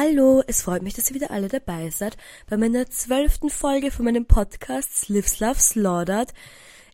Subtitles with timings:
[0.00, 2.16] Hallo, es freut mich, dass ihr wieder alle dabei seid
[2.48, 6.32] bei meiner zwölften Folge von meinem Podcast Lives Love Slaughtered.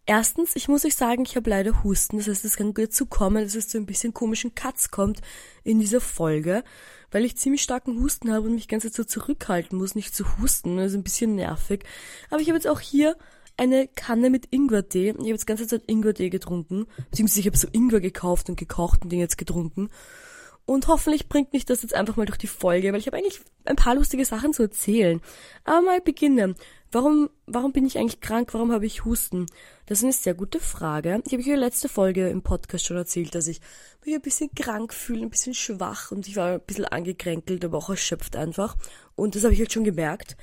[0.06, 3.04] Erstens, ich muss euch sagen, ich habe leider Husten, das heißt, es kann gut dazu
[3.04, 5.20] kommen, dass es zu ein bisschen komischen Katz kommt
[5.64, 6.64] in dieser Folge,
[7.10, 10.79] weil ich ziemlich starken Husten habe und mich ganz so zurückhalten muss, nicht zu husten,
[10.79, 11.84] das ist ein bisschen nervig.
[12.30, 13.18] Aber ich habe jetzt auch hier
[13.59, 15.11] eine Kanne mit Ingwertee.
[15.11, 19.02] Ich habe jetzt ganze Zeit Ingwertee getrunken, beziehungsweise ich habe so Ingwer gekauft und gekocht
[19.02, 19.91] und den jetzt getrunken.
[20.66, 23.40] Und hoffentlich bringt mich das jetzt einfach mal durch die Folge, weil ich habe eigentlich
[23.66, 25.20] ein paar lustige Sachen zu erzählen.
[25.64, 26.54] Aber mal beginnen.
[26.90, 28.54] Warum, warum bin ich eigentlich krank?
[28.54, 29.46] Warum habe ich Husten?
[29.86, 31.20] Das ist eine sehr gute Frage.
[31.26, 33.61] Ich habe in der letzte Folge im Podcast schon erzählt, dass ich
[34.06, 37.78] mich ein bisschen krank fühle, ein bisschen schwach und ich war ein bisschen angekränkelt, aber
[37.78, 38.77] auch erschöpft einfach.
[39.17, 40.37] Und das habe ich jetzt schon gemerkt.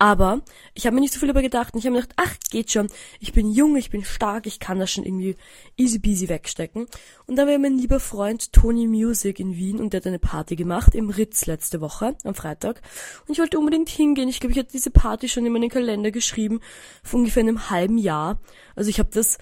[0.00, 0.40] Aber
[0.72, 2.70] ich habe mir nicht so viel darüber gedacht und ich habe mir gedacht, ach, geht
[2.70, 2.88] schon.
[3.20, 5.36] Ich bin jung, ich bin stark, ich kann das schon irgendwie
[5.76, 6.86] easy peasy wegstecken.
[7.26, 10.56] Und dann war mein lieber Freund Tony Music in Wien und der hat eine Party
[10.56, 12.80] gemacht im Ritz letzte Woche, am Freitag.
[13.26, 14.30] Und ich wollte unbedingt hingehen.
[14.30, 16.60] Ich glaube, ich hatte diese Party schon in meinen Kalender geschrieben,
[17.04, 18.40] vor ungefähr einem halben Jahr.
[18.76, 19.36] Also ich habe das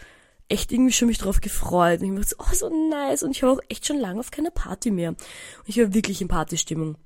[0.48, 2.00] echt irgendwie schon mich drauf gefreut.
[2.00, 3.22] Und ich mir gedacht, oh, so nice.
[3.22, 5.10] Und ich war auch echt schon lange auf keiner Party mehr.
[5.10, 5.18] Und
[5.66, 6.96] ich war wirklich in Partystimmung.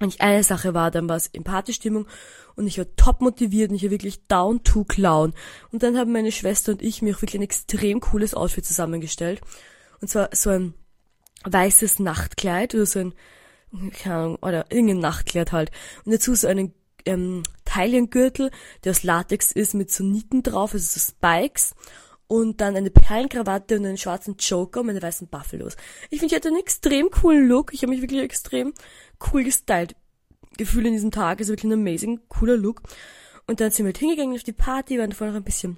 [0.00, 2.06] Und ich, eine Sache war, dann war es in Partystimmung
[2.56, 5.34] und ich war top motiviert und ich war wirklich down to clown.
[5.70, 9.40] Und dann haben meine Schwester und ich mir auch wirklich ein extrem cooles Outfit zusammengestellt.
[10.00, 10.74] Und zwar so ein
[11.44, 13.14] weißes Nachtkleid oder so ein,
[13.92, 15.70] keine Ahnung, oder irgendein Nachtkleid halt.
[16.04, 16.74] Und dazu so einen
[17.06, 18.50] ähm, Taillengürtel,
[18.82, 21.74] der aus Latex ist mit so Nieten drauf, also so Spikes
[22.26, 25.76] und dann eine Perlenkrawatte und einen schwarzen Joker und meine weißen Buffalos.
[26.10, 27.74] Ich finde, ich hatte einen extrem coolen Look.
[27.74, 28.72] Ich habe mich wirklich extrem
[29.32, 29.94] cool gestylt
[30.56, 31.38] gefühlt in diesem Tag.
[31.38, 32.82] Also wirklich ein amazing, cooler Look.
[33.46, 35.76] Und dann sind wir halt hingegangen auf die Party, waren davor noch ein bisschen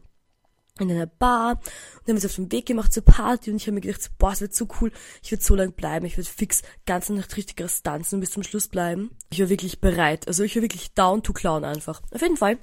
[0.79, 3.57] in einer Bar und dann haben wir uns auf den Weg gemacht zur Party und
[3.57, 6.17] ich habe mir gedacht, boah, es wird so cool, ich würde so lang bleiben, ich
[6.17, 9.11] würde fix ganze Nacht richtigeres tanzen und bis zum Schluss bleiben.
[9.31, 12.03] Ich war wirklich bereit, also ich war wirklich down to clown einfach.
[12.13, 12.59] Auf jeden Fall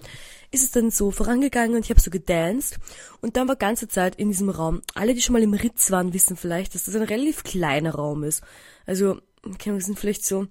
[0.51, 2.77] ist es dann so vorangegangen und ich habe so gedanced
[3.21, 6.13] und dann war ganze Zeit in diesem Raum, alle, die schon mal im Ritz waren,
[6.13, 8.43] wissen vielleicht, dass das ein relativ kleiner Raum ist.
[8.85, 10.47] Also, okay, wir sind vielleicht so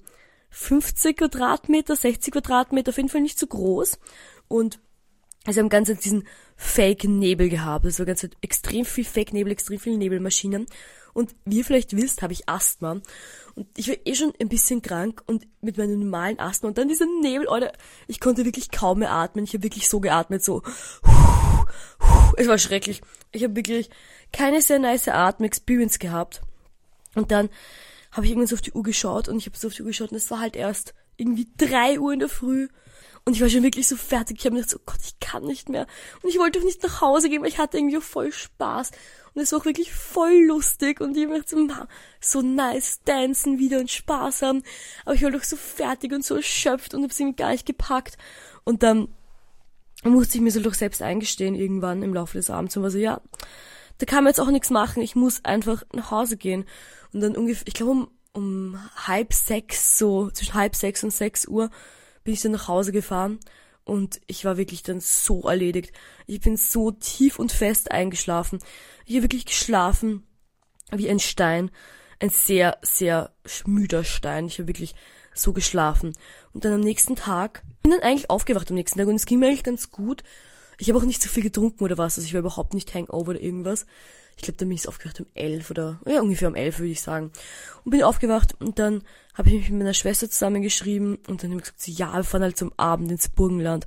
[0.50, 3.98] 50 Quadratmeter, 60 Quadratmeter, auf jeden Fall nicht so groß
[4.48, 4.80] und
[5.44, 6.26] also haben ganz diesen
[6.56, 7.84] Fake-Nebel gehabt.
[7.84, 10.66] War ganz extrem viel Fake-Nebel, extrem viele Nebelmaschinen.
[11.14, 13.00] Und wie ihr vielleicht wisst, habe ich Asthma.
[13.54, 16.68] Und ich war eh schon ein bisschen krank und mit meinem normalen Asthma.
[16.68, 17.72] Und dann dieser Nebel, oder
[18.06, 19.44] ich konnte wirklich kaum mehr atmen.
[19.44, 20.62] Ich habe wirklich so geatmet, so.
[22.36, 23.02] Es war schrecklich.
[23.32, 23.90] Ich habe wirklich
[24.32, 26.40] keine sehr nice Atmen-Experience gehabt.
[27.14, 27.50] Und dann
[28.12, 29.88] habe ich irgendwann so auf die Uhr geschaut und ich habe so auf die Uhr
[29.88, 32.68] geschaut und es war halt erst irgendwie drei Uhr in der Früh.
[33.24, 34.38] Und ich war schon wirklich so fertig.
[34.38, 35.86] Ich habe mir gedacht, oh Gott, ich kann nicht mehr.
[36.22, 38.90] Und ich wollte auch nicht nach Hause gehen, weil ich hatte irgendwie auch voll Spaß.
[39.34, 41.00] Und es war auch wirklich voll lustig.
[41.00, 41.68] Und ich möchte so,
[42.20, 44.64] so nice dancen wieder und Spaß haben.
[45.04, 48.18] Aber ich war doch so fertig und so erschöpft und habe sie gar nicht gepackt.
[48.64, 49.08] Und dann
[50.02, 52.98] musste ich mir so doch selbst eingestehen irgendwann im Laufe des Abends und war so,
[52.98, 53.20] ja,
[53.98, 55.00] da kann man jetzt auch nichts machen.
[55.00, 56.64] Ich muss einfach nach Hause gehen.
[57.12, 61.46] Und dann ungefähr, ich glaube um, um halb sechs, so zwischen halb sechs und sechs
[61.46, 61.70] Uhr,
[62.24, 63.40] bin ich dann nach Hause gefahren
[63.84, 65.92] und ich war wirklich dann so erledigt.
[66.26, 68.60] Ich bin so tief und fest eingeschlafen.
[69.06, 70.24] Ich habe wirklich geschlafen
[70.92, 71.70] wie ein Stein.
[72.20, 73.32] Ein sehr, sehr
[73.66, 74.46] müder Stein.
[74.46, 74.94] Ich habe wirklich
[75.34, 76.12] so geschlafen.
[76.52, 79.40] Und dann am nächsten Tag, bin dann eigentlich aufgewacht am nächsten Tag und es ging
[79.40, 80.22] mir eigentlich ganz gut.
[80.82, 83.30] Ich habe auch nicht so viel getrunken oder was, also ich war überhaupt nicht Hangover
[83.30, 83.86] oder irgendwas.
[84.36, 87.00] Ich glaube, da bin ich aufgewacht um elf oder ja, ungefähr um elf würde ich
[87.00, 87.30] sagen.
[87.84, 89.04] Und bin aufgewacht und dann
[89.34, 92.42] habe ich mich mit meiner Schwester zusammengeschrieben und dann habe ich gesagt, ja, wir fahren
[92.42, 93.86] halt zum Abend ins Burgenland.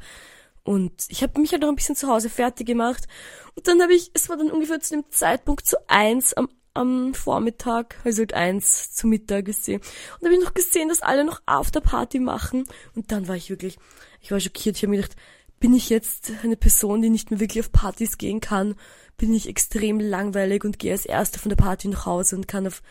[0.63, 3.09] Und ich habe mich halt noch ein bisschen zu Hause fertig gemacht.
[3.55, 7.13] Und dann habe ich, es war dann ungefähr zu dem Zeitpunkt zu eins am, am
[7.13, 9.81] Vormittag, also halt eins zu Mittag gesehen.
[10.21, 12.63] Und habe ich noch gesehen, dass alle noch Afterparty machen.
[12.95, 13.77] Und dann war ich wirklich,
[14.21, 14.77] ich war schockiert.
[14.77, 15.17] Ich habe mir gedacht,
[15.65, 18.75] bin ich jetzt eine Person, die nicht mehr wirklich auf Partys gehen kann?
[19.17, 22.67] Bin ich extrem langweilig und gehe als Erste von der Party nach Hause und kann
[22.67, 22.83] auf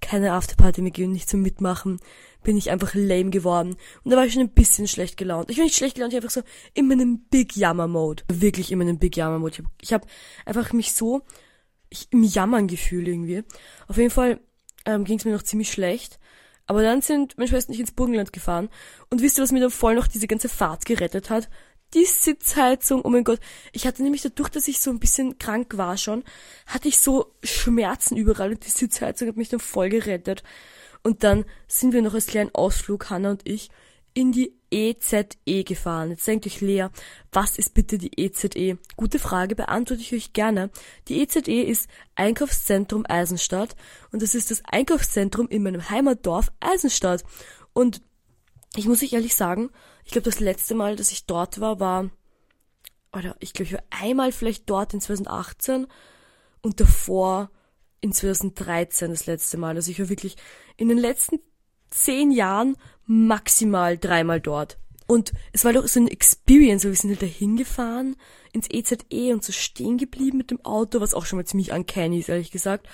[0.00, 2.00] keine Afterparty mehr gehen, nicht zum Mitmachen,
[2.42, 3.76] bin ich einfach lame geworden.
[4.02, 5.50] Und da war ich schon ein bisschen schlecht gelaunt.
[5.50, 6.42] Ich war nicht schlecht gelaunt, ich war einfach so
[6.72, 8.22] in meinem Big Jammer Mode.
[8.32, 9.64] Wirklich in meinem Big Jammer Mode.
[9.82, 11.20] Ich habe hab einfach mich so
[11.90, 13.42] ich, im Jammern gefühlt irgendwie.
[13.88, 14.40] Auf jeden Fall
[14.86, 16.18] ähm, ging es mir noch ziemlich schlecht.
[16.66, 18.70] Aber dann sind meine Schwester nicht ins Burgenland gefahren.
[19.10, 21.50] Und wisst ihr, was mir dann voll noch diese ganze Fahrt gerettet hat?
[21.94, 23.40] Die Sitzheizung, oh mein Gott.
[23.72, 26.24] Ich hatte nämlich dadurch, dass ich so ein bisschen krank war schon,
[26.66, 30.42] hatte ich so Schmerzen überall und die Sitzheizung hat mich dann voll gerettet.
[31.02, 33.70] Und dann sind wir noch als kleinen Ausflug, Hanna und ich,
[34.14, 36.10] in die EZE e gefahren.
[36.10, 36.88] Jetzt denkt euch Lea,
[37.30, 38.48] was ist bitte die EZE?
[38.54, 38.76] E?
[38.96, 40.70] Gute Frage, beantworte ich euch gerne.
[41.08, 43.74] Die EZE e ist Einkaufszentrum Eisenstadt
[44.10, 47.24] und das ist das Einkaufszentrum in meinem Heimatdorf Eisenstadt.
[47.72, 48.02] Und
[48.76, 49.70] ich muss euch ehrlich sagen,
[50.04, 52.10] ich glaube, das letzte Mal, dass ich dort war, war,
[53.12, 55.86] oder ich glaube, ich war einmal vielleicht dort in 2018
[56.62, 57.50] und davor
[58.00, 59.76] in 2013 das letzte Mal.
[59.76, 60.36] Also ich war wirklich
[60.76, 61.38] in den letzten
[61.90, 62.76] zehn Jahren
[63.06, 64.78] maximal dreimal dort.
[65.06, 68.16] Und es war doch so eine Experience, wir sind halt da hingefahren
[68.52, 72.20] ins EZE und so stehen geblieben mit dem Auto, was auch schon mal ziemlich uncanny
[72.20, 72.88] ist, ehrlich gesagt.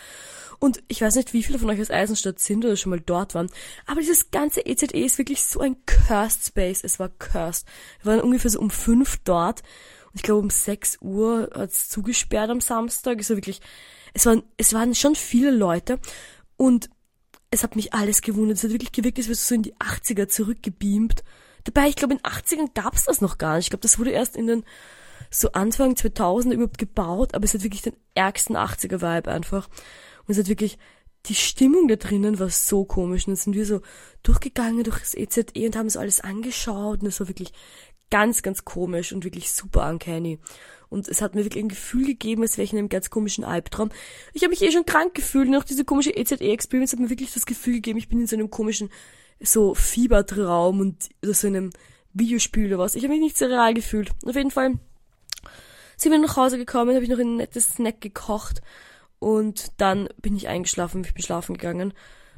[0.58, 3.34] Und ich weiß nicht, wie viele von euch aus Eisenstadt sind oder schon mal dort
[3.34, 3.50] waren,
[3.86, 6.82] aber dieses ganze EZE ist wirklich so ein cursed Space.
[6.82, 7.66] Es war cursed.
[8.02, 9.62] Wir waren ungefähr so um fünf dort
[10.06, 13.20] und ich glaube um sechs Uhr hat's zugesperrt am Samstag.
[13.20, 13.60] Es war wirklich,
[14.14, 16.00] es waren, es waren schon viele Leute
[16.56, 16.90] und
[17.50, 18.58] es hat mich alles gewundert.
[18.58, 21.22] Es hat wirklich gewirkt, als wärst du so in die 80er zurückgebeamt.
[21.64, 23.66] Dabei, ich glaube, in den 80ern gab's das noch gar nicht.
[23.66, 24.64] Ich glaube, das wurde erst in den
[25.30, 29.68] so Anfang 2000 überhaupt gebaut, aber es hat wirklich den ärgsten 80er-Vibe einfach.
[30.28, 30.78] Und es hat wirklich,
[31.26, 33.26] die Stimmung da drinnen war so komisch.
[33.26, 33.80] Und dann sind wir so
[34.22, 37.52] durchgegangen durch das EZE und haben uns alles angeschaut und es war wirklich
[38.10, 40.38] ganz, ganz komisch und wirklich super uncanny.
[40.90, 43.44] Und es hat mir wirklich ein Gefühl gegeben, als wäre ich in einem ganz komischen
[43.44, 43.90] Albtraum.
[44.32, 45.48] Ich habe mich eh schon krank gefühlt.
[45.48, 48.50] Noch diese komische EZE-Experience hat mir wirklich das Gefühl gegeben, ich bin in so einem
[48.50, 48.90] komischen,
[49.40, 51.70] so Fiebertraum und so einem
[52.14, 52.94] Videospiel oder was.
[52.94, 54.10] Ich habe mich nicht sehr real gefühlt.
[54.24, 54.78] Auf jeden Fall
[55.96, 58.62] sind wir nach Hause gekommen, habe ich noch ein nettes Snack gekocht
[59.18, 61.92] und dann bin ich eingeschlafen, ich bin schlafen gegangen.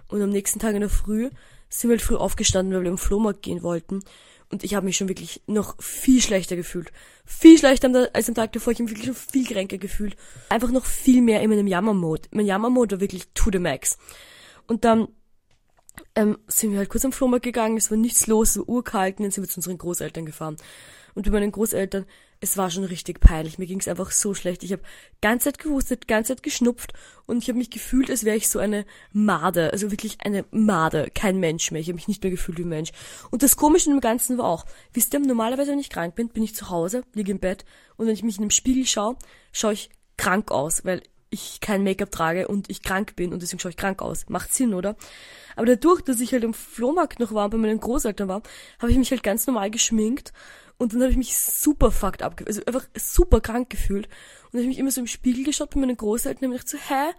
[0.08, 1.30] Und am nächsten Tag in der Früh
[1.68, 4.02] sind wir halt früh aufgestanden, weil wir im Flohmarkt gehen wollten.
[4.50, 6.90] Und ich habe mich schon wirklich noch viel schlechter gefühlt.
[7.24, 8.72] Viel schlechter als am Tag davor.
[8.72, 10.16] Ich habe mich wirklich schon viel kränker gefühlt.
[10.48, 12.28] Einfach noch viel mehr in meinem Jammer-Mode.
[12.32, 13.96] Mein Jammer-Mode war wirklich to the max.
[14.66, 15.06] Und dann
[16.16, 17.76] ähm, sind wir halt kurz am Flohmarkt gegangen.
[17.76, 19.18] Es war nichts los, es war urkalt.
[19.18, 20.56] Und dann sind wir zu unseren Großeltern gefahren.
[21.14, 22.06] Und bei meinen Großeltern
[22.40, 23.58] es war schon richtig peinlich.
[23.58, 24.62] Mir ging es einfach so schlecht.
[24.62, 24.82] Ich habe
[25.20, 26.94] ganze Zeit gehustet, ganze Zeit geschnupft
[27.26, 31.10] und ich habe mich gefühlt, als wäre ich so eine Made, also wirklich eine Made,
[31.14, 31.80] kein Mensch mehr.
[31.80, 32.92] Ich habe mich nicht mehr gefühlt wie ein Mensch.
[33.30, 34.64] Und das Komische dem Ganzen war auch,
[34.94, 37.66] wisst ihr, normalerweise, wenn ich krank bin, bin ich zu Hause, liege im Bett
[37.96, 39.16] und wenn ich mich in den Spiegel schaue,
[39.52, 43.60] schaue ich krank aus, weil ich kein Make-up trage und ich krank bin und deswegen
[43.60, 44.28] schaue ich krank aus.
[44.28, 44.96] Macht Sinn, oder?
[45.56, 48.42] Aber dadurch, dass ich halt im Flohmarkt noch war und bei meinen Großeltern war,
[48.78, 50.32] habe ich mich halt ganz normal geschminkt
[50.80, 54.06] und dann habe ich mich super fucked abgefühlt, also einfach super krank gefühlt.
[54.06, 56.64] Und dann habe ich mich immer so im Spiegel geschaut bei meinen Großeltern und habe
[56.64, 57.12] gedacht so, hä?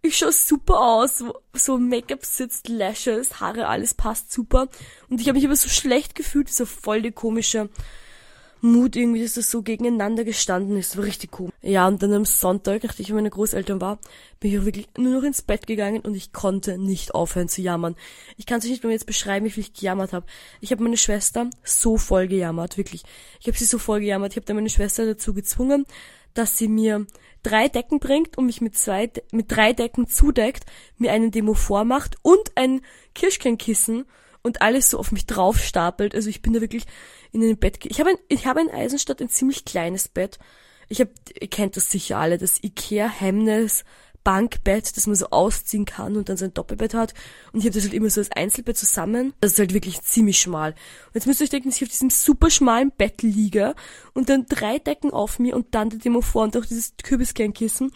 [0.00, 4.68] Ich schaue super aus, so Make-up sitzt, Lashes, Haare, alles passt super.
[5.08, 7.68] Und ich habe mich aber so schlecht gefühlt, so voll die komische
[8.62, 10.96] Mut irgendwie, dass das so gegeneinander gestanden ist.
[10.96, 11.50] War richtig cool.
[11.62, 13.98] Ja, und dann am Sonntag, nachdem ich bei meinen Großeltern war,
[14.38, 17.62] bin ich auch wirklich nur noch ins Bett gegangen und ich konnte nicht aufhören zu
[17.62, 17.96] jammern.
[18.36, 20.26] Ich kann es euch nicht mehr jetzt beschreiben, wie viel ich gejammert habe.
[20.60, 23.02] Ich habe meine Schwester so voll gejammert, wirklich.
[23.40, 24.32] Ich habe sie so voll gejammert.
[24.32, 25.86] Ich habe dann meine Schwester dazu gezwungen,
[26.34, 27.06] dass sie mir
[27.42, 30.64] drei Decken bringt und mich mit zwei, mit drei Decken zudeckt,
[30.98, 32.82] mir einen Demo vormacht und ein
[33.14, 34.04] Kirschkernkissen
[34.42, 36.14] und alles so auf mich drauf stapelt.
[36.14, 36.84] Also ich bin da wirklich
[37.32, 37.78] in ein Bett.
[37.84, 40.38] Ich habe ein, ich habe in Eisenstadt ein ziemlich kleines Bett.
[40.88, 41.10] Ich habe,
[41.40, 43.84] ihr kennt das sicher alle, das Ikea Hemnes
[44.22, 47.14] Bankbett, das man so ausziehen kann und dann so ein Doppelbett hat.
[47.52, 49.32] Und ich habe das halt immer so als Einzelbett zusammen.
[49.40, 50.72] Das ist halt wirklich ziemlich schmal.
[50.72, 53.74] Und jetzt müsst ihr euch denken, dass ich auf diesem super schmalen Bett liege
[54.12, 57.92] und dann drei Decken auf mir und dann die Demo vor und auch dieses Kürbiskernkissen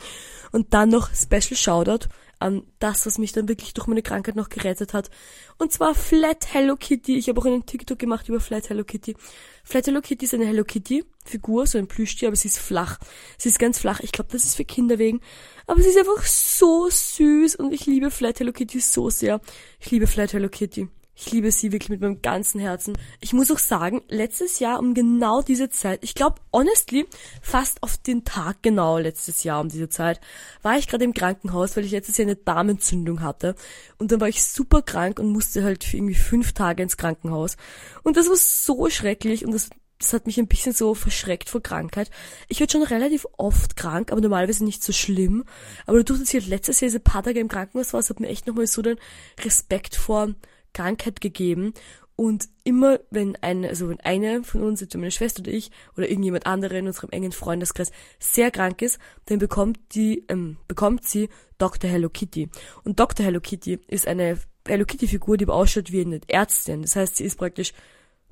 [0.53, 2.09] und dann noch Special Shoutout
[2.39, 5.11] an das, was mich dann wirklich durch meine Krankheit noch gerettet hat.
[5.59, 7.17] Und zwar Flat Hello Kitty.
[7.17, 9.17] Ich habe auch einen TikTok gemacht über Flat Hello Kitty.
[9.65, 12.99] Flat Hello Kitty ist eine Hello Kitty Figur, so ein Plüschtier, aber sie ist flach.
[13.39, 14.01] Sie ist ganz flach.
[14.01, 15.21] Ich glaube, das ist für Kinder wegen.
[15.67, 19.41] Aber sie ist einfach so süß und ich liebe Flat Hello Kitty so sehr.
[19.81, 20.89] Ich liebe Flat Hello Kitty.
[21.17, 22.99] Ich liebe sie wirklich mit meinem ganzen Herzen.
[23.21, 27.07] Ich muss auch sagen, letztes Jahr um genau diese Zeit, ich glaube honestly,
[27.41, 30.21] fast auf den Tag genau letztes Jahr um diese Zeit,
[30.63, 33.55] war ich gerade im Krankenhaus, weil ich letztes Jahr eine Darmentzündung hatte.
[33.99, 37.57] Und dann war ich super krank und musste halt für irgendwie fünf Tage ins Krankenhaus.
[38.03, 41.63] Und das war so schrecklich und das das hat mich ein bisschen so verschreckt vor
[41.63, 42.11] Krankheit.
[42.49, 45.45] Ich werde schon relativ oft krank, aber normalerweise nicht so schlimm.
[45.87, 48.21] Aber dadurch, dass ich halt letztes Jahr diese paar Tage im Krankenhaus war, das hat
[48.21, 48.99] mir echt nochmal so den
[49.43, 50.35] Respekt vor
[50.75, 51.73] Krankheit gegeben.
[52.17, 56.09] Und immer, wenn eine, also wenn eine von uns, jetzt meine Schwester oder ich, oder
[56.09, 57.91] irgendjemand andere in unserem engen Freundeskreis
[58.21, 61.29] sehr krank ist, dann bekommt die, ähm, bekommt sie
[61.59, 61.91] Dr.
[61.91, 62.51] Hello Kitty.
[62.85, 63.27] Und Dr.
[63.27, 66.83] Hello Kitty ist eine Hello Kitty Figur, die ausschaut wie eine Ärztin.
[66.83, 67.73] Das heißt, sie ist praktisch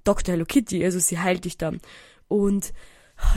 [0.05, 0.33] Dr.
[0.33, 1.81] Hello Kitty, also sie heilt dich dann.
[2.29, 2.73] Und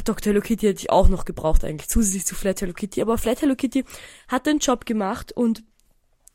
[0.03, 0.31] Dr.
[0.31, 3.01] Hello Kitty hätte ich auch noch gebraucht eigentlich, zusätzlich zu Flat Hello Kitty.
[3.01, 3.83] Aber Flat Hello Kitty
[4.27, 5.63] hat den Job gemacht und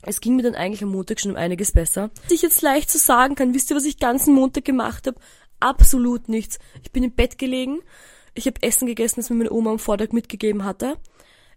[0.03, 2.11] es ging mir dann eigentlich am Montag schon um einiges besser.
[2.23, 5.07] Was ich jetzt leicht zu so sagen kann, wisst ihr, was ich ganzen Montag gemacht
[5.07, 5.21] habe?
[5.61, 6.59] Absolut nichts.
[6.83, 7.81] Ich bin im Bett gelegen,
[8.35, 10.97] ich habe Essen gegessen, das mir meine Oma am Vortag mitgegeben hatte.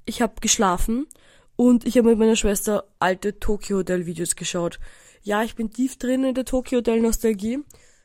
[0.05, 1.07] Ich habe geschlafen
[1.55, 4.79] und ich habe mit meiner Schwester alte Tokyo Hotel Videos geschaut.
[5.21, 7.59] Ja, ich bin tief drin in der Tokyo Hotel Nostalgie.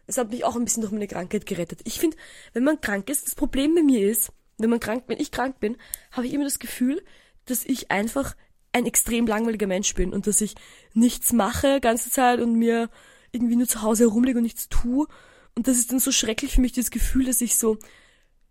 [0.06, 1.80] Es hat mich auch ein bisschen durch meine Krankheit gerettet.
[1.84, 2.16] Ich finde,
[2.52, 5.58] wenn man krank ist, das Problem bei mir ist, wenn man krank, wenn ich krank
[5.60, 5.76] bin,
[6.12, 7.02] habe ich immer das Gefühl,
[7.46, 8.36] dass ich einfach
[8.72, 10.54] ein extrem langweiliger Mensch bin und dass ich
[10.94, 12.90] nichts mache ganze Zeit und mir
[13.32, 15.06] irgendwie nur zu Hause herumlege und nichts tue.
[15.54, 17.78] Und das ist dann so schrecklich für mich, das Gefühl, dass ich so,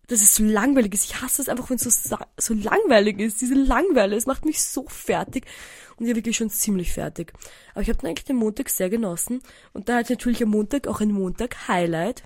[0.07, 1.05] dass es so langweilig ist.
[1.05, 3.41] Ich hasse es einfach, wenn es so, so langweilig ist.
[3.41, 5.45] Diese Langweile, es macht mich so fertig.
[5.97, 7.33] Und ja, wirklich schon ziemlich fertig.
[7.71, 9.41] Aber ich habe dann eigentlich den Montag sehr genossen.
[9.73, 12.23] Und da hatte ich natürlich am Montag auch ein Montag-Highlight.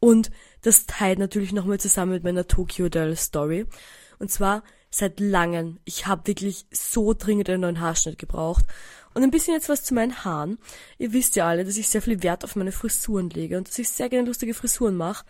[0.00, 0.30] Und
[0.62, 3.66] das teilt natürlich nochmal zusammen mit meiner Tokyo Hotel Story.
[4.18, 5.78] Und zwar seit langem.
[5.84, 8.64] Ich habe wirklich so dringend einen neuen Haarschnitt gebraucht.
[9.14, 10.58] Und ein bisschen jetzt was zu meinen Haaren.
[10.98, 13.78] Ihr wisst ja alle, dass ich sehr viel Wert auf meine Frisuren lege und dass
[13.78, 15.24] ich sehr gerne lustige Frisuren mache.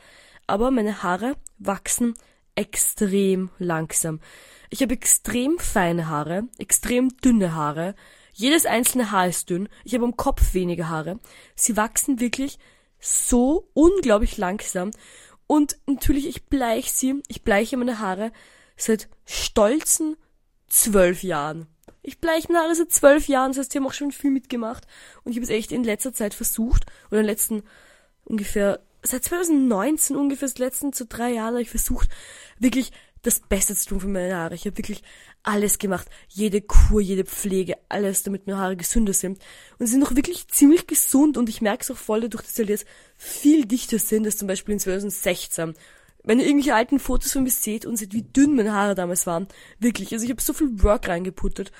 [0.46, 2.14] Aber meine Haare wachsen
[2.54, 4.20] extrem langsam.
[4.68, 7.94] Ich habe extrem feine Haare, extrem dünne Haare.
[8.32, 9.68] Jedes einzelne Haar ist dünn.
[9.84, 11.18] Ich habe am Kopf wenige Haare.
[11.54, 12.58] Sie wachsen wirklich
[12.98, 14.90] so unglaublich langsam.
[15.46, 18.30] Und natürlich, ich bleich sie, ich bleiche meine Haare
[18.82, 20.16] seit stolzen
[20.68, 21.66] zwölf Jahren.
[22.02, 24.86] Ich bleich meine Haare seit zwölf Jahren, das heißt, die haben auch schon viel mitgemacht.
[25.24, 27.62] Und ich habe es echt in letzter Zeit versucht, oder in den letzten
[28.24, 32.08] ungefähr, seit 2019 ungefähr, das letzten zu drei Jahren habe ich versucht,
[32.58, 34.54] wirklich das Beste zu tun für meine Haare.
[34.54, 35.02] Ich habe wirklich
[35.42, 36.08] alles gemacht.
[36.28, 39.38] Jede Kur, jede Pflege, alles, damit meine Haare gesünder sind.
[39.78, 42.54] Und sie sind auch wirklich ziemlich gesund und ich merke es auch voll dadurch, dass
[42.54, 45.74] sie halt jetzt viel dichter sind als zum Beispiel in 2016.
[46.22, 49.26] Wenn ihr irgendwelche alten Fotos von mir seht und seht, wie dünn meine Haare damals
[49.26, 49.48] waren.
[49.78, 50.12] Wirklich.
[50.12, 51.72] Also ich habe so viel Work reingeputtet.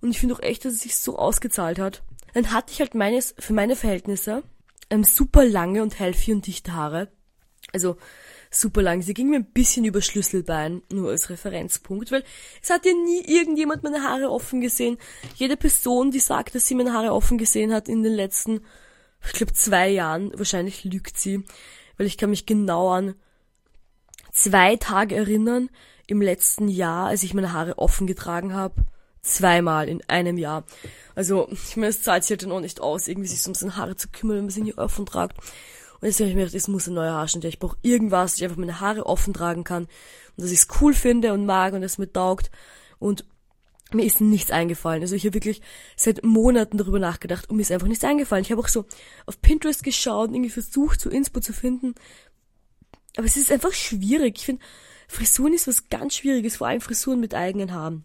[0.00, 2.02] Und ich finde auch echt, dass es sich so ausgezahlt hat.
[2.34, 4.42] Dann hatte ich halt meines, für meine Verhältnisse,
[4.88, 7.08] ähm, super lange und healthy und dichte Haare.
[7.72, 7.96] Also,
[8.50, 9.02] super lang.
[9.02, 12.24] Sie ging mir ein bisschen über Schlüsselbein, nur als Referenzpunkt, weil
[12.62, 14.98] es hat ja nie irgendjemand meine Haare offen gesehen.
[15.36, 18.60] Jede Person, die sagt, dass sie meine Haare offen gesehen hat in den letzten,
[19.24, 21.44] ich glaube, zwei Jahren, wahrscheinlich lügt sie,
[21.96, 23.14] weil ich kann mich genau an
[24.32, 25.70] zwei Tage erinnern
[26.06, 28.74] im letzten Jahr, als ich meine Haare offen getragen habe.
[29.22, 30.64] Zweimal in einem Jahr.
[31.14, 33.76] Also, ich meine, es zahlt sich halt dann auch nicht aus, irgendwie sich um seine
[33.76, 35.36] Haare zu kümmern, wenn man sie nicht offen tragt.
[36.00, 37.44] Und jetzt habe ich mir gedacht, es muss ein neuer Haarschnitt.
[37.44, 39.84] Ich brauche irgendwas, dass ich einfach meine Haare offen tragen kann.
[39.84, 42.50] Und dass ich es cool finde und mag und es mir taugt.
[42.98, 43.24] Und
[43.92, 45.02] mir ist nichts eingefallen.
[45.02, 45.60] Also ich habe wirklich
[45.96, 48.44] seit Monaten darüber nachgedacht und mir ist einfach nichts eingefallen.
[48.44, 48.84] Ich habe auch so
[49.26, 51.94] auf Pinterest geschaut und irgendwie versucht, so Inspo zu finden.
[53.16, 54.38] Aber es ist einfach schwierig.
[54.38, 54.62] Ich finde,
[55.08, 58.04] Frisuren ist was ganz Schwieriges, vor allem Frisuren mit eigenen Haaren.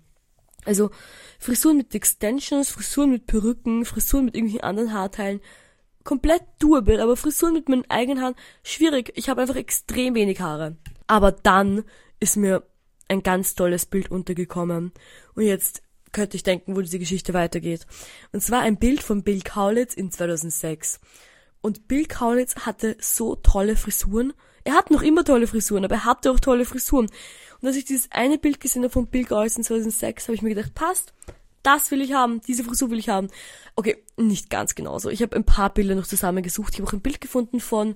[0.65, 0.89] Also
[1.39, 5.41] Frisuren mit Extensions, Frisuren mit Perücken, Frisuren mit irgendwelchen anderen Haarteilen
[6.05, 9.11] komplett doable, aber Frisuren mit meinen eigenen Haaren schwierig.
[9.15, 10.77] Ich habe einfach extrem wenig Haare.
[11.07, 11.83] Aber dann
[12.21, 12.63] ist mir
[13.09, 14.93] ein ganz tolles Bild untergekommen.
[15.33, 15.81] Und jetzt
[16.13, 17.85] könnte ich denken, wo diese Geschichte weitergeht.
[18.31, 21.01] Und zwar ein Bild von Bill Kaulitz in 2006.
[21.61, 24.33] Und Bill Kaulitz hatte so tolle Frisuren.
[24.65, 27.05] Er hat noch immer tolle Frisuren, aber er hatte auch tolle Frisuren.
[27.61, 30.53] Und als ich dieses eine Bild gesehen habe von Bill in 2006, habe ich mir
[30.53, 31.13] gedacht, passt,
[31.61, 33.29] das will ich haben, diese Frisur will ich haben.
[33.75, 35.09] Okay, nicht ganz genauso.
[35.09, 36.73] Ich habe ein paar Bilder noch zusammengesucht.
[36.73, 37.95] Ich habe auch ein Bild gefunden von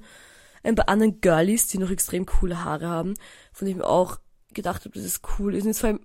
[0.64, 3.16] ein paar anderen Girlies, die noch extrem coole Haare haben,
[3.52, 4.20] von denen ich mir auch
[4.54, 5.64] gedacht habe, dass es cool ist.
[5.64, 6.00] Und jetzt fallen,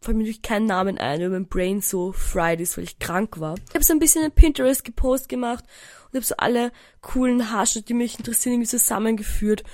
[0.00, 3.40] fallen mir natürlich keinen Namen ein, weil mein Brain so fried ist, weil ich krank
[3.40, 3.54] war.
[3.68, 5.64] Ich habe so ein bisschen ein Pinterest gepost gemacht
[6.06, 9.64] und habe so alle coolen Haarschnitte, die mich interessieren, irgendwie zusammengeführt,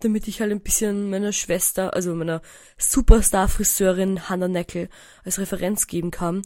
[0.00, 2.40] damit ich halt ein bisschen meiner Schwester, also meiner
[2.76, 4.88] Superstar-Friseurin Hannah Neckel
[5.24, 6.42] als Referenz geben kann.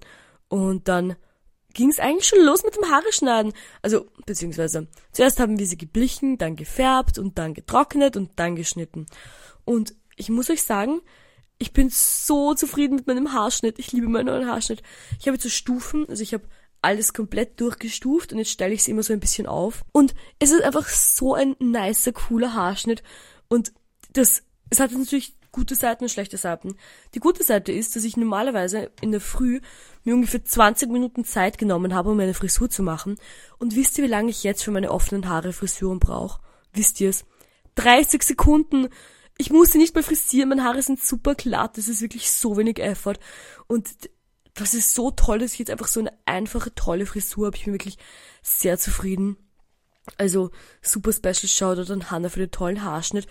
[0.48, 1.16] Und dann
[1.74, 3.52] ging es eigentlich schon los mit dem Haare schneiden.
[3.82, 9.06] Also, beziehungsweise, zuerst haben wir sie geblichen, dann gefärbt und dann getrocknet und dann geschnitten.
[9.64, 11.00] Und ich muss euch sagen,
[11.58, 13.78] ich bin so zufrieden mit meinem Haarschnitt.
[13.78, 14.82] Ich liebe meinen neuen Haarschnitt.
[15.20, 16.44] Ich habe jetzt so Stufen, also ich habe
[16.82, 19.84] alles komplett durchgestuft und jetzt stelle ich es immer so ein bisschen auf.
[19.92, 23.04] Und es ist einfach so ein nicer, cooler Haarschnitt.
[23.52, 23.74] Und
[24.14, 26.74] das, es hat natürlich gute Seiten und schlechte Seiten.
[27.14, 29.60] Die gute Seite ist, dass ich normalerweise in der Früh
[30.04, 33.16] mir ungefähr 20 Minuten Zeit genommen habe, um meine Frisur zu machen.
[33.58, 36.40] Und wisst ihr, wie lange ich jetzt für meine offenen Haare Frisuren brauche?
[36.72, 37.26] Wisst ihr es?
[37.74, 38.88] 30 Sekunden!
[39.36, 42.56] Ich muss sie nicht mehr frisieren, meine Haare sind super glatt, das ist wirklich so
[42.56, 43.18] wenig Effort.
[43.66, 43.90] Und
[44.54, 47.56] das ist so toll, dass ich jetzt einfach so eine einfache, tolle Frisur habe.
[47.58, 47.98] Ich bin wirklich
[48.40, 49.36] sehr zufrieden.
[50.16, 53.26] Also super Special Shoutout an Hannah für den tollen Haarschnitt.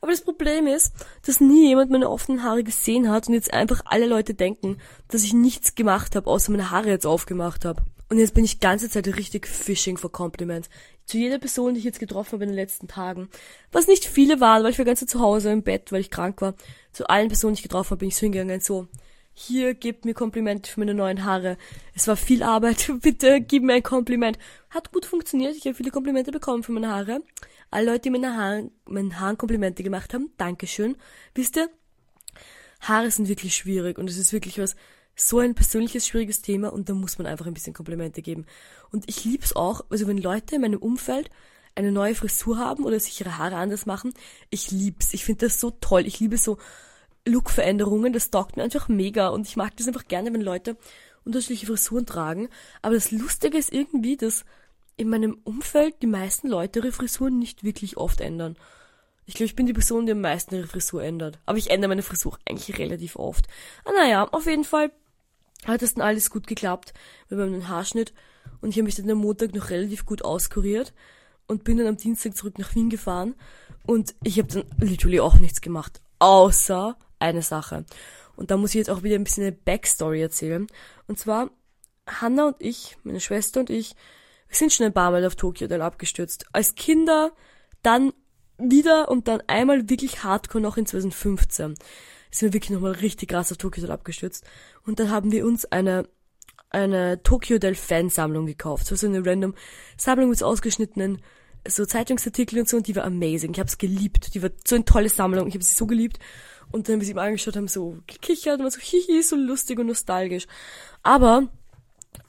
[0.00, 0.92] Aber das Problem ist,
[1.24, 4.78] dass nie jemand meine offenen Haare gesehen hat und jetzt einfach alle Leute denken,
[5.08, 7.82] dass ich nichts gemacht habe, außer meine Haare jetzt aufgemacht habe.
[8.08, 10.68] Und jetzt bin ich ganze Zeit richtig fishing for Compliments.
[11.06, 13.28] Zu jeder Person, die ich jetzt getroffen habe in den letzten Tagen.
[13.72, 16.40] Was nicht viele waren, weil ich war ganze zu Hause im Bett, weil ich krank
[16.40, 16.54] war.
[16.92, 18.86] Zu allen Personen, die ich getroffen habe, bin ich so hingegangen, so,
[19.38, 21.58] hier, gebt mir Kompliment für meine neuen Haare.
[21.94, 24.38] Es war viel Arbeit, bitte gib mir ein Kompliment.
[24.70, 27.20] Hat gut funktioniert, ich habe viele Komplimente bekommen für meine Haare.
[27.70, 30.96] Alle Leute, die meine Haaren, meinen Haaren Komplimente gemacht haben, Dankeschön.
[31.34, 31.68] Wisst ihr,
[32.80, 34.74] Haare sind wirklich schwierig und es ist wirklich was,
[35.14, 38.46] so ein persönliches, schwieriges Thema und da muss man einfach ein bisschen Komplimente geben.
[38.90, 41.30] Und ich lieb's auch, also wenn Leute in meinem Umfeld
[41.74, 44.14] eine neue Frisur haben oder sich ihre Haare anders machen,
[44.48, 45.12] ich lieb's.
[45.12, 46.06] Ich finde das so toll.
[46.06, 46.56] Ich liebe so
[47.26, 50.76] Look-Veränderungen, das taugt mir einfach mega und ich mag das einfach gerne, wenn Leute
[51.24, 52.48] unterschiedliche Frisuren tragen.
[52.82, 54.44] Aber das Lustige ist irgendwie, dass
[54.96, 58.56] in meinem Umfeld die meisten Leute ihre Frisuren nicht wirklich oft ändern.
[59.26, 61.40] Ich glaube, ich bin die Person, die am meisten ihre Frisur ändert.
[61.46, 63.46] Aber ich ändere meine Frisur eigentlich relativ oft.
[63.84, 64.92] Ah, naja, auf jeden Fall
[65.66, 66.94] hat das dann alles gut geklappt
[67.28, 68.14] mit meinem Haarschnitt.
[68.60, 70.94] Und ich habe mich dann am Montag noch relativ gut auskuriert
[71.48, 73.34] und bin dann am Dienstag zurück nach Wien gefahren.
[73.84, 76.00] Und ich habe dann literally auch nichts gemacht.
[76.20, 77.84] Außer eine Sache.
[78.36, 80.66] Und da muss ich jetzt auch wieder ein bisschen eine Backstory erzählen.
[81.06, 81.50] Und zwar,
[82.06, 83.94] Hannah und ich, meine Schwester und ich,
[84.48, 86.46] wir sind schon ein paar Mal auf Tokyo Hotel abgestürzt.
[86.52, 87.32] Als Kinder,
[87.82, 88.12] dann
[88.58, 91.74] wieder und dann einmal wirklich hardcore noch in 2015.
[92.30, 94.44] Sind wir wirklich nochmal richtig krass auf Tokyo Hotel abgestürzt.
[94.84, 96.08] Und dann haben wir uns eine,
[96.70, 98.86] eine Tokyo Hotel Fansammlung gekauft.
[98.86, 99.54] So eine random
[99.96, 101.22] Sammlung mit ausgeschnittenen
[101.68, 103.52] so Zeitungsartikel und so und die war amazing.
[103.52, 104.34] Ich habe es geliebt.
[104.34, 105.48] Die war so eine tolle Sammlung.
[105.48, 106.18] Ich habe sie so geliebt.
[106.72, 110.46] Und dann sie mal angeschaut, haben so gekichert und so hihi, so lustig und nostalgisch.
[111.02, 111.48] Aber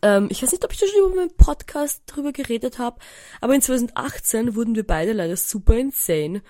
[0.01, 2.99] ähm, ich weiß nicht, ob ich da schon über meinen Podcast drüber geredet habe,
[3.41, 6.41] aber in 2018 wurden wir beide leider super insane.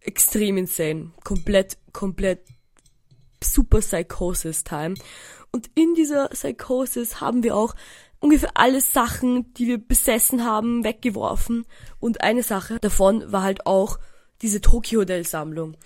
[0.00, 1.12] Extrem insane.
[1.24, 2.40] Komplett, komplett
[3.42, 4.94] super Psychosis Time.
[5.50, 7.74] Und in dieser Psychosis haben wir auch
[8.20, 11.66] ungefähr alle Sachen, die wir besessen haben, weggeworfen.
[12.00, 13.98] Und eine Sache davon war halt auch
[14.42, 15.76] diese Tokyo Hotel Sammlung.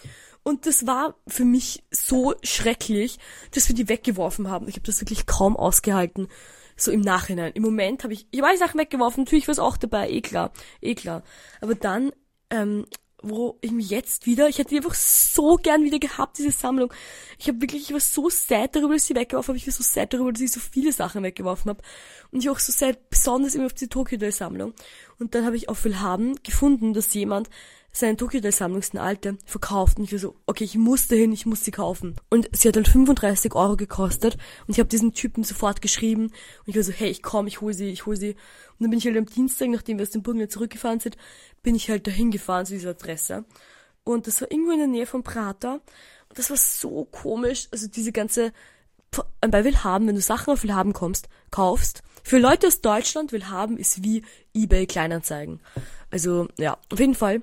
[0.48, 3.18] Und das war für mich so schrecklich,
[3.50, 4.66] dass wir die weggeworfen haben.
[4.66, 6.26] Ich habe das wirklich kaum ausgehalten
[6.74, 7.52] so im Nachhinein.
[7.52, 10.22] Im Moment habe ich, ich habe alle Sachen weggeworfen, natürlich war es auch dabei, eh
[10.22, 11.22] klar, eh klar.
[11.60, 12.12] Aber dann,
[12.48, 12.86] ähm,
[13.20, 16.94] wo ich mich jetzt wieder, ich hätte die einfach so gern wieder gehabt, diese Sammlung.
[17.38, 19.58] Ich habe wirklich, ich war so sad darüber, dass ich sie weggeworfen habe.
[19.58, 21.82] Ich war so sad darüber, dass ich so viele Sachen weggeworfen habe.
[22.30, 24.72] Und ich auch so sad, besonders immer auf die Tokyo Sammlung.
[25.18, 27.50] Und dann habe ich auf Willhaben gefunden, dass jemand
[27.98, 29.98] seine Tokyo Hotel Sammlung, eine alte, verkauft.
[29.98, 32.16] Und ich war so, okay, ich muss dahin, ich muss sie kaufen.
[32.30, 34.34] Und sie hat dann 35 Euro gekostet.
[34.66, 36.24] Und ich habe diesen Typen sofort geschrieben.
[36.24, 36.32] Und
[36.66, 38.30] ich war so, hey, ich komm, ich hol sie, ich hol sie.
[38.30, 41.16] Und dann bin ich halt am Dienstag, nachdem wir aus dem Burgenland zurückgefahren sind,
[41.62, 43.44] bin ich halt dahin gefahren zu dieser Adresse.
[44.04, 45.74] Und das war irgendwo in der Nähe von Prater.
[46.28, 47.68] Und das war so komisch.
[47.72, 48.52] Also diese ganze,
[49.40, 52.02] bei Willhaben, wenn du Sachen auf Willhaben kommst, kaufst.
[52.22, 54.22] Für Leute aus Deutschland, Willhaben ist wie
[54.54, 55.60] eBay Kleinanzeigen.
[56.10, 57.40] Also, ja, auf jeden Fall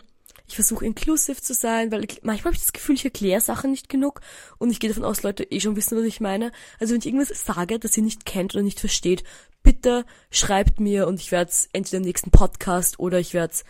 [0.48, 3.72] ich versuche inclusive zu sein, weil ich, manchmal habe ich das Gefühl, ich erkläre Sachen
[3.72, 4.22] nicht genug
[4.58, 6.52] und ich gehe davon aus, Leute eh schon wissen, was ich meine.
[6.80, 9.24] Also wenn ich irgendwas sage, das ihr nicht kennt oder nicht versteht,
[9.64, 13.66] bitte schreibt mir und ich werde es entweder im nächsten Podcast oder ich werde es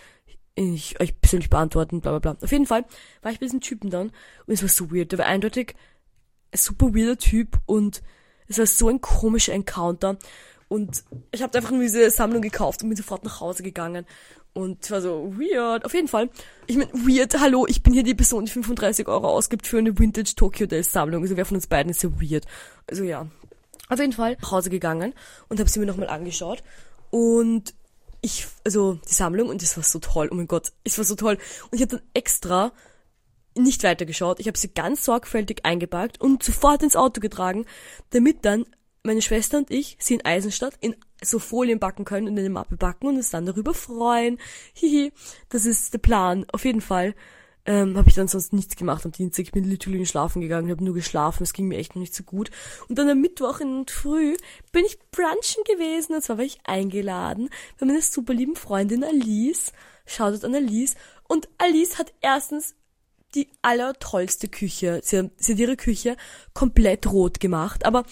[0.99, 2.43] euch persönlich beantworten, bla bla bla.
[2.43, 2.85] Auf jeden Fall
[3.21, 4.11] war ich bei diesem Typen dann
[4.45, 5.11] und es war so weird.
[5.11, 5.75] Der war eindeutig
[6.51, 8.01] ein super weirder Typ und
[8.47, 10.17] es war so ein komischer Encounter.
[10.67, 14.05] Und ich habe einfach nur diese Sammlung gekauft und bin sofort nach Hause gegangen.
[14.55, 15.83] Und es war so weird.
[15.83, 16.29] Auf jeden Fall.
[16.65, 19.99] Ich meine, weird, hallo, ich bin hier die Person, die 35 Euro ausgibt für eine
[19.99, 21.23] Vintage Tokyo Day Sammlung.
[21.23, 22.45] Also wer von uns beiden ist so weird.
[22.87, 23.27] Also ja.
[23.89, 25.13] Auf jeden Fall nach Hause gegangen
[25.49, 26.63] und habe sie mir nochmal angeschaut.
[27.09, 27.73] Und
[28.21, 30.29] ich, also die Sammlung und das war so toll.
[30.31, 31.37] Oh mein Gott, es war so toll.
[31.69, 32.71] Und ich habe dann extra
[33.57, 34.39] nicht weitergeschaut.
[34.39, 37.65] Ich habe sie ganz sorgfältig eingepackt und sofort ins Auto getragen,
[38.11, 38.65] damit dann
[39.05, 42.49] meine Schwester und ich sie in Eisenstadt in so Folien backen können und in eine
[42.49, 44.37] Mappe backen und uns dann darüber freuen.
[44.73, 45.11] Hihi,
[45.49, 46.45] das ist der Plan.
[46.51, 47.15] Auf jeden Fall
[47.65, 49.45] ähm, habe ich dann sonst nichts gemacht am Dienstag.
[49.45, 51.43] Ich bin literally schlafen gegangen, habe nur geschlafen.
[51.43, 52.51] Es ging mir echt noch nicht so gut.
[52.87, 54.35] Und dann am Mittwoch in Früh
[54.71, 56.13] bin ich brunchen gewesen.
[56.13, 59.71] Und zwar war ich eingeladen bei meiner super lieben Freundin Alice.
[60.05, 60.95] Shoutout an Alice.
[61.27, 62.75] Und Alice hat erstens
[63.33, 65.01] die allertollste Küche.
[65.03, 66.17] Sie sie hat ihre Küche
[66.53, 67.85] komplett rot gemacht.
[67.85, 68.05] Aber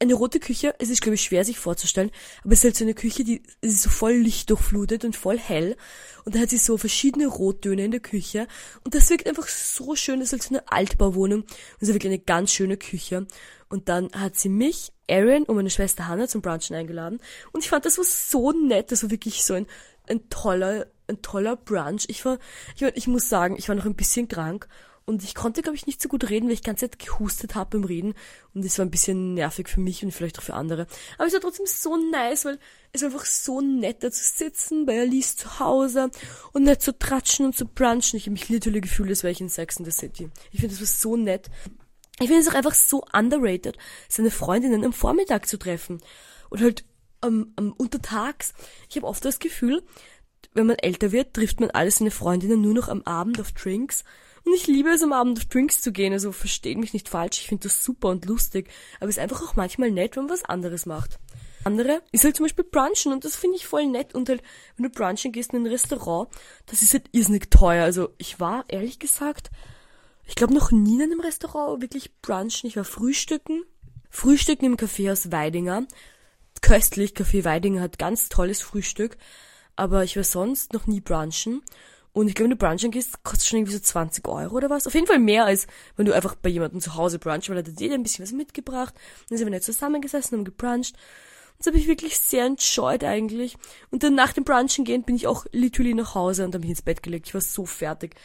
[0.00, 2.10] eine rote Küche, es ist glaube ich schwer sich vorzustellen,
[2.42, 5.76] aber es ist halt so eine Küche, die ist so voll lichtdurchflutet und voll hell.
[6.24, 8.46] Und da hat sie so verschiedene Rottöne in der Küche.
[8.84, 11.42] Und das wirkt einfach so schön, das ist halt so eine Altbauwohnung.
[11.42, 11.48] Und
[11.80, 13.26] ist wirklich eine ganz schöne Küche.
[13.68, 17.20] Und dann hat sie mich, Aaron und meine Schwester Hannah zum Brunchen eingeladen.
[17.52, 19.66] Und ich fand das war so nett, das war wirklich so ein,
[20.08, 22.04] ein toller, ein toller Brunch.
[22.08, 22.38] Ich war,
[22.74, 24.66] ich, ich muss sagen, ich war noch ein bisschen krank
[25.10, 27.76] und ich konnte, glaube ich, nicht so gut reden, weil ich ganz Zeit gehustet habe
[27.76, 28.14] beim Reden.
[28.54, 30.86] Und es war ein bisschen nervig für mich und vielleicht auch für andere.
[31.18, 32.60] Aber es war trotzdem so nice, weil
[32.92, 36.10] es war einfach so nett, da zu sitzen bei Alice zu Hause
[36.52, 38.18] und nicht zu tratschen und zu brunchen.
[38.18, 40.30] Ich habe mich literally gefühlt, als wäre ich in Sex in the City.
[40.52, 41.50] Ich finde, das war so nett.
[42.20, 46.00] Ich finde es auch einfach so underrated, seine Freundinnen am Vormittag zu treffen.
[46.50, 46.84] Und halt
[47.20, 48.54] am, am Untertags.
[48.88, 49.82] Ich habe oft das Gefühl,
[50.54, 54.04] wenn man älter wird, trifft man alle seine Freundinnen nur noch am Abend auf Drinks.
[54.44, 56.12] Und ich liebe es, am Abend auf Drinks zu gehen.
[56.12, 58.70] Also versteht mich nicht falsch, ich finde das super und lustig.
[58.98, 61.18] Aber es ist einfach auch manchmal nett, wenn man was anderes macht.
[61.64, 64.14] Andere ist halt zum Beispiel Brunchen und das finde ich voll nett.
[64.14, 64.42] Und halt,
[64.76, 66.28] wenn du brunchen gehst in ein Restaurant,
[66.66, 67.84] das ist halt irrsinnig teuer.
[67.84, 69.50] Also ich war, ehrlich gesagt,
[70.26, 72.68] ich glaube noch nie in einem Restaurant wirklich brunchen.
[72.68, 73.64] Ich war frühstücken.
[74.08, 75.86] Frühstücken im Café aus Weidinger.
[76.62, 79.18] Köstlich, Café Weidinger hat ganz tolles Frühstück.
[79.76, 81.62] Aber ich war sonst noch nie brunchen.
[82.12, 84.86] Und ich glaube, wenn du brunchen gehst, kostet schon irgendwie so 20 Euro oder was.
[84.86, 87.70] Auf jeden Fall mehr, als wenn du einfach bei jemandem zu Hause brunchen, weil er
[87.70, 88.94] hat jeder ein bisschen was mitgebracht.
[89.28, 90.96] Dann sind wir nicht zusammengesessen, haben gebruncht.
[91.58, 93.56] Das habe ich wirklich sehr enjoyed eigentlich.
[93.90, 96.70] Und dann nach dem Brunchen gehen bin ich auch literally nach Hause und habe mich
[96.70, 97.28] ins Bett gelegt.
[97.28, 98.16] Ich war so fertig.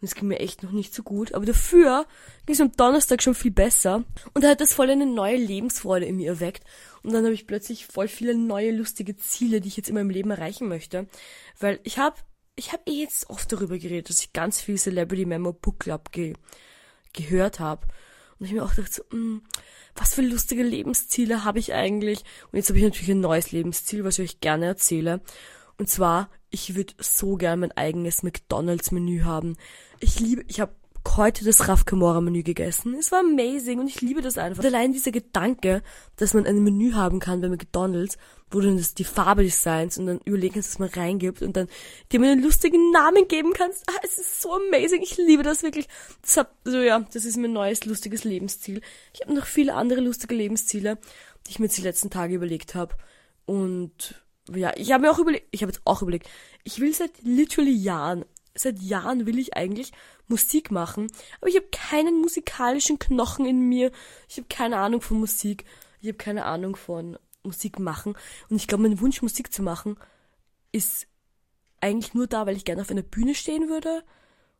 [0.00, 1.34] Und es ging mir echt noch nicht so gut.
[1.34, 2.06] Aber dafür
[2.46, 4.04] ging es am Donnerstag schon viel besser.
[4.32, 6.62] Und da hat das voll eine neue Lebensfreude in mir erweckt.
[7.02, 10.10] Und dann habe ich plötzlich voll viele neue lustige Ziele, die ich jetzt in meinem
[10.10, 11.08] Leben erreichen möchte.
[11.58, 12.16] Weil ich habe
[12.56, 16.12] ich habe eh jetzt oft darüber geredet, dass ich ganz viel Celebrity Memo Book Club
[16.12, 16.34] ge
[17.12, 17.86] gehört habe.
[18.38, 19.42] Und ich mir auch gedacht so, mh, mm,
[19.94, 22.24] was für lustige Lebensziele habe ich eigentlich?
[22.50, 25.20] Und jetzt habe ich natürlich ein neues Lebensziel, was ich euch gerne erzähle.
[25.78, 29.56] Und zwar, ich würde so gern mein eigenes McDonalds-Menü haben.
[30.00, 30.74] Ich liebe, ich habe
[31.16, 32.94] heute das Raf Camora Menü gegessen.
[32.94, 34.64] Es war amazing und ich liebe das einfach.
[34.64, 35.82] Und allein dieser Gedanke,
[36.16, 38.16] dass man ein Menü haben kann bei McDonalds,
[38.50, 41.68] wo du das, die Farbe designs und dann überlegen kannst, was man reingibt und dann
[42.12, 43.84] dir einen lustigen Namen geben kannst.
[43.88, 45.02] Ah, es ist so amazing.
[45.02, 45.88] Ich liebe das wirklich.
[46.22, 48.80] Das hat, also ja, das ist mein neues lustiges Lebensziel.
[49.12, 50.98] Ich habe noch viele andere lustige Lebensziele,
[51.46, 52.94] die ich mir jetzt die letzten Tage überlegt habe.
[53.46, 54.22] Und
[54.54, 56.28] ja, ich habe mir auch überlegt, ich habe jetzt auch überlegt,
[56.64, 59.92] ich will seit literally Jahren, seit Jahren will ich eigentlich
[60.28, 63.90] Musik machen, aber ich habe keinen musikalischen Knochen in mir.
[64.28, 65.64] Ich habe keine Ahnung von Musik.
[66.00, 68.14] Ich habe keine Ahnung von Musik machen.
[68.48, 69.96] Und ich glaube, mein Wunsch, Musik zu machen,
[70.72, 71.06] ist
[71.80, 74.02] eigentlich nur da, weil ich gerne auf einer Bühne stehen würde.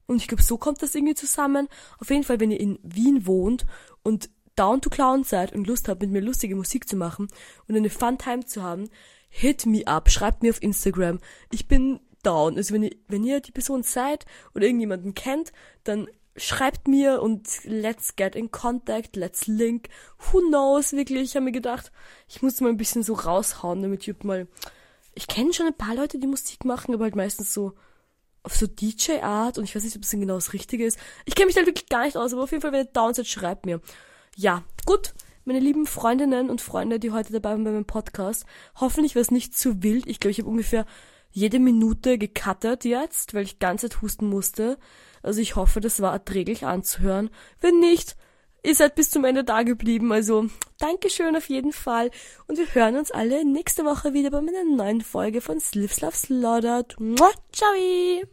[0.07, 1.69] Und ich glaube, so kommt das irgendwie zusammen.
[1.99, 3.65] Auf jeden Fall, wenn ihr in Wien wohnt
[4.03, 7.29] und down to clown seid und Lust habt, mit mir lustige Musik zu machen
[7.67, 8.89] und eine Fun Time zu haben,
[9.29, 11.19] hit me up, schreibt mir auf Instagram.
[11.51, 12.57] Ich bin down.
[12.57, 15.53] Also wenn ihr, wenn ihr die Person seid oder irgendjemanden kennt,
[15.85, 19.89] dann schreibt mir und let's get in contact, let's link.
[20.19, 21.31] Who knows, wirklich.
[21.31, 21.93] Ich habe mir gedacht,
[22.29, 24.49] ich muss mal ein bisschen so raushauen, damit ich mal.
[25.15, 27.75] Ich kenne schon ein paar Leute, die Musik machen, aber halt meistens so
[28.43, 30.99] auf so DJ-Art und ich weiß nicht, ob es genau das Richtige ist.
[31.25, 33.15] Ich kenne mich da wirklich gar nicht aus, aber auf jeden Fall, wenn ihr down
[33.15, 33.81] seid, schreibt mir.
[34.37, 35.15] Ja, gut.
[35.47, 39.31] Meine lieben Freundinnen und Freunde, die heute dabei waren bei meinem Podcast, hoffentlich war es
[39.31, 40.07] nicht zu wild.
[40.07, 40.87] Ich glaube, ich habe ungefähr
[41.35, 44.79] jede Minute gecuttet jetzt, weil ich ganz Zeit husten musste.
[45.23, 47.29] Also ich hoffe, das war erträglich anzuhören.
[47.61, 48.17] Wenn nicht,
[48.63, 50.13] ihr seid bis zum Ende da geblieben.
[50.13, 50.47] Also
[50.79, 52.11] Dankeschön auf jeden Fall.
[52.47, 56.97] Und wir hören uns alle nächste Woche wieder bei meiner neuen Folge von Slivslav Slaughtered.
[57.53, 58.25] Ciao!